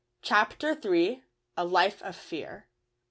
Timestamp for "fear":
2.15-2.67